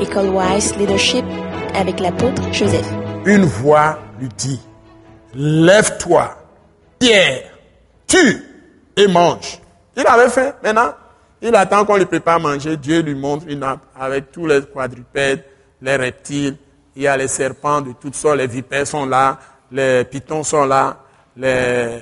[0.00, 1.24] École Wise Leadership
[1.74, 2.86] avec l'apôtre Joseph.
[3.24, 4.60] Une voix lui dit,
[5.34, 6.36] lève-toi,
[6.98, 7.50] Pierre,
[8.06, 8.44] tue
[8.96, 9.58] et mange.
[9.96, 10.92] Il avait faim, maintenant,
[11.40, 12.76] il attend qu'on lui prépare à manger.
[12.76, 15.44] Dieu lui montre une nappe avec tous les quadrupèdes,
[15.80, 16.56] les reptiles.
[16.94, 19.38] Il y a les serpents de toutes sortes, les vipères sont là,
[19.70, 20.98] les pitons sont là,
[21.36, 22.00] les,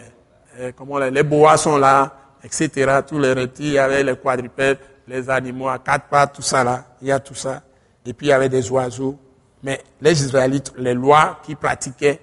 [0.58, 3.00] euh, comment, les, boas sont là, etc.
[3.06, 6.64] Tous les reptiles, il y avait les quadrupèdes, les animaux à quatre pattes, tout ça
[6.64, 6.84] là.
[7.00, 7.62] Il y a tout ça.
[8.06, 9.16] Et puis il y avait des oiseaux.
[9.62, 12.20] Mais les Israélites, les lois qui pratiquaient,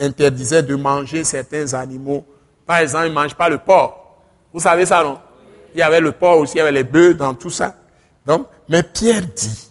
[0.00, 2.24] interdisaient de manger certains animaux.
[2.64, 4.22] Par exemple, ils ne mangent pas le porc.
[4.52, 5.18] Vous savez ça, non?
[5.74, 7.74] Il y avait le porc aussi, il y avait les bœufs dans tout ça.
[8.24, 9.70] Donc, mais Pierre dit,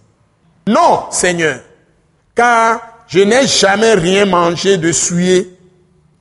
[0.67, 1.59] non, Seigneur,
[2.33, 5.57] car je n'ai jamais rien mangé de souillé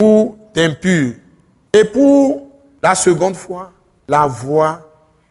[0.00, 1.14] ou d'impur.
[1.72, 2.48] Et pour
[2.82, 3.72] la seconde fois,
[4.08, 4.80] la voix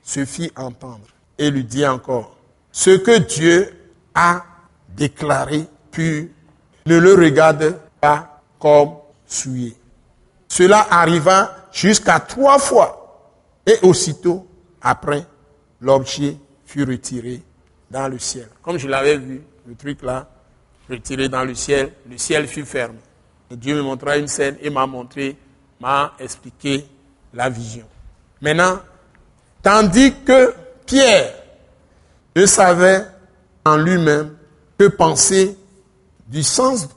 [0.04, 1.07] se fit entendre
[1.38, 2.35] et lui dit encore,
[2.71, 3.71] ce que Dieu
[4.13, 4.44] a
[4.90, 6.27] déclaré pur,
[6.85, 9.76] ne le regarde pas comme souillé.
[10.48, 13.04] Cela arriva jusqu'à trois fois
[13.65, 14.48] et aussitôt
[14.82, 15.26] après,
[15.82, 17.41] l'objet fut retiré
[17.90, 18.48] dans le ciel.
[18.62, 20.27] Comme je l'avais vu, le truc là,
[20.90, 22.99] retiré dans le ciel, le ciel fut fermé.
[23.49, 25.37] Et Dieu me montra une scène et m'a montré,
[25.80, 26.85] m'a expliqué
[27.34, 27.85] la vision.
[28.41, 28.80] Maintenant,
[29.62, 30.54] tandis que
[30.85, 31.34] Pierre
[32.35, 33.05] ne savait
[33.65, 34.35] en lui-même
[34.77, 35.57] que penser
[36.27, 36.87] du sens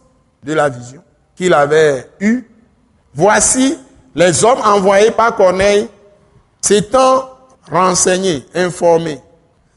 [0.42, 1.02] de la vision
[1.34, 2.48] qu'il avait eue,
[3.14, 3.78] voici
[4.14, 5.88] les hommes envoyés par Corneille
[6.60, 7.30] s'étant
[7.70, 9.20] renseignés, informés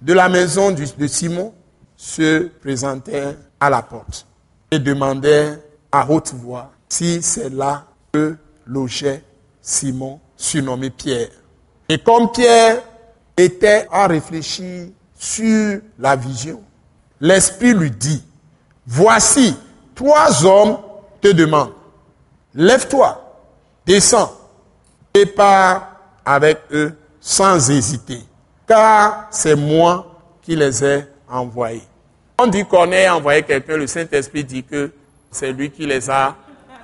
[0.01, 1.53] de la maison de Simon,
[1.97, 4.25] se présentèrent à la porte
[4.71, 5.57] et demandèrent
[5.91, 9.23] à haute voix si c'est là que logeait
[9.61, 11.29] Simon, surnommé Pierre.
[11.89, 12.81] Et comme Pierre
[13.35, 16.63] était à réfléchir sur la vision,
[17.19, 18.23] l'Esprit lui dit,
[18.85, 19.55] voici,
[19.95, 20.77] trois hommes
[21.21, 21.73] te demandent,
[22.53, 23.21] lève-toi,
[23.85, 24.31] descends
[25.13, 25.87] et pars
[26.25, 28.19] avec eux sans hésiter,
[28.67, 30.05] car c'est moi
[30.41, 31.83] qui les ai envoyés.
[32.39, 34.91] On dit qu'on a envoyé quelqu'un, le Saint-Esprit dit que
[35.29, 36.35] c'est lui qui les a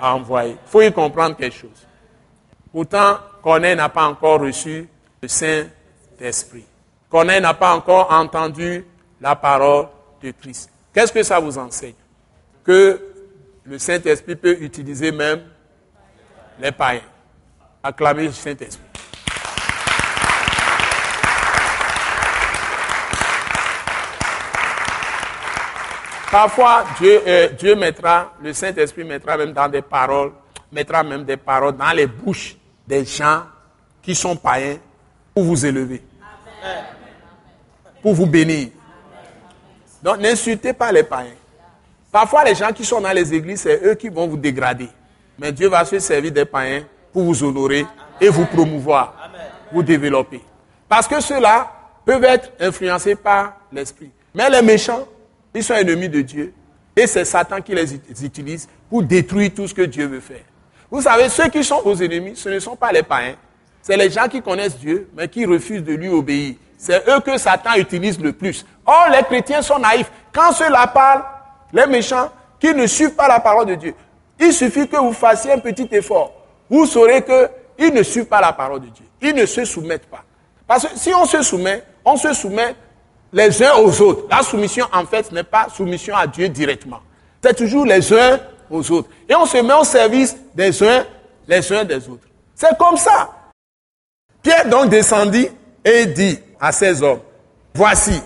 [0.02, 0.58] envoyés.
[0.66, 1.88] Il faut y comprendre quelque chose.
[2.72, 4.88] Pourtant, Corneille n'a pas encore reçu
[5.22, 6.66] le Saint-Esprit.
[7.10, 8.86] Corneille n'a pas encore entendu
[9.22, 9.88] la parole
[10.32, 10.70] Christ.
[10.94, 11.94] Qu'est-ce que ça vous enseigne?
[12.64, 13.00] Que
[13.66, 15.42] le Saint-Esprit peut utiliser même
[16.60, 17.02] les païens.
[17.84, 18.82] Acclamez le Saint-Esprit.
[26.32, 30.34] Parfois, euh, Dieu mettra, le Saint-Esprit mettra même dans des paroles,
[30.72, 33.44] mettra même des paroles dans les bouches des gens
[34.02, 34.78] qui sont païens
[35.34, 36.04] pour vous élever,
[38.02, 38.68] pour vous bénir.
[40.06, 41.34] Donc n'insultez pas les païens.
[42.12, 44.88] Parfois, les gens qui sont dans les églises, c'est eux qui vont vous dégrader.
[45.40, 47.88] Mais Dieu va se servir des païens pour vous honorer
[48.22, 49.32] et vous promouvoir,
[49.72, 50.42] vous développer.
[50.88, 51.72] Parce que ceux-là
[52.06, 54.12] peuvent être influencés par l'esprit.
[54.36, 55.08] Mais les méchants,
[55.56, 56.54] ils sont ennemis de Dieu.
[56.96, 60.44] Et c'est Satan qui les utilise pour détruire tout ce que Dieu veut faire.
[60.92, 63.36] Vous savez, ceux qui sont vos ennemis, ce ne sont pas les païens.
[63.82, 66.54] C'est les gens qui connaissent Dieu, mais qui refusent de lui obéir.
[66.78, 68.66] C'est eux que Satan utilise le plus.
[68.86, 70.12] Or, les chrétiens sont naïfs.
[70.34, 71.24] Quand ceux-là parlent,
[71.74, 73.96] les méchants, qui ne suivent pas la parole de Dieu,
[74.40, 76.32] il suffit que vous fassiez un petit effort.
[76.70, 79.06] Vous saurez qu'ils ne suivent pas la parole de Dieu.
[79.22, 80.24] Ils ne se soumettent pas.
[80.68, 82.76] Parce que si on se soumet, on se soumet
[83.32, 84.24] les uns aux autres.
[84.30, 87.00] La soumission, en fait, n'est pas soumission à Dieu directement.
[87.42, 89.10] C'est toujours les uns aux autres.
[89.30, 91.06] Et on se met au service des uns,
[91.48, 92.28] les uns des autres.
[92.56, 93.30] C'est comme ça.
[94.42, 95.50] Pierre donc descendit
[95.84, 97.20] et dit à ses hommes,
[97.76, 98.24] voici,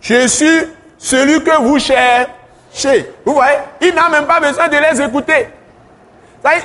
[0.00, 0.60] je suis
[0.96, 3.12] celui que vous cherchez.
[3.24, 5.48] Vous voyez, il n'a même pas besoin de les écouter.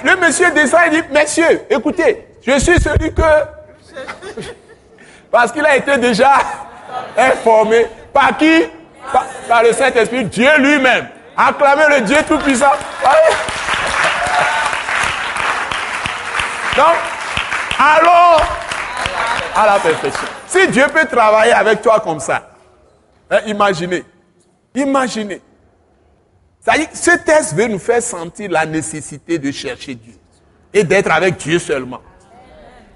[0.04, 3.24] Le monsieur descend et dit, messieurs, écoutez, je suis celui que...
[5.32, 6.34] Parce qu'il a été déjà
[7.18, 7.88] informé.
[8.14, 8.64] Par qui?
[9.50, 11.08] Par, le Saint-Esprit, Dieu lui-même.
[11.36, 12.72] Acclamez le Dieu Tout-Puissant.
[16.78, 16.96] Donc,
[17.80, 18.44] allons
[19.56, 20.28] à la perfection.
[20.48, 22.50] Si Dieu peut travailler avec toi comme ça,
[23.32, 24.04] hein, imaginez.
[24.76, 25.42] Imaginez.
[26.94, 30.14] ce test veut nous faire sentir la nécessité de chercher Dieu
[30.74, 32.02] et d'être avec Dieu seulement.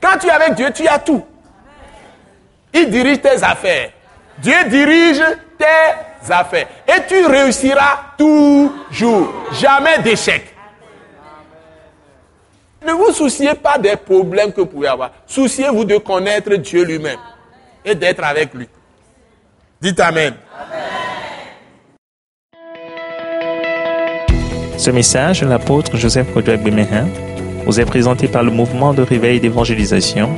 [0.01, 1.25] Quand tu es avec Dieu, tu as tout.
[2.73, 3.91] Il dirige tes affaires.
[4.37, 5.21] Dieu dirige
[5.57, 6.67] tes affaires.
[6.87, 9.33] Et tu réussiras toujours.
[9.53, 10.55] Jamais d'échec.
[12.85, 15.11] Ne vous souciez pas des problèmes que vous pouvez avoir.
[15.27, 17.19] Souciez-vous de connaître Dieu lui-même
[17.83, 18.67] et d'être avec lui.
[19.81, 20.33] Dites Amen.
[24.77, 27.07] Ce message, l'apôtre Joseph Kodouak Bemehin,
[27.65, 30.29] vous est présenté par le mouvement de réveil d'évangélisation,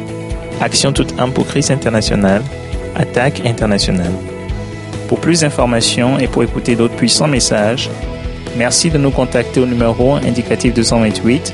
[0.59, 2.41] Action toute âme pour Christ international,
[2.95, 4.11] Attaque internationale.
[5.07, 7.89] Pour plus d'informations et pour écouter d'autres puissants messages,
[8.57, 11.53] merci de nous contacter au numéro indicatif 228